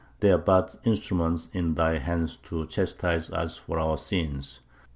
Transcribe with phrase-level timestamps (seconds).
[0.19, 4.61] They are but instruments in Thy hands to chastise us for our sins!'